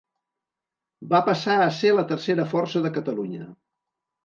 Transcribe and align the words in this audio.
Va 1.11 1.19
passar 1.27 1.59
a 1.59 1.69
ser 1.81 1.93
la 1.99 2.07
tercera 2.15 2.49
força 2.55 2.85
de 2.89 2.95
Catalunya. 2.99 3.49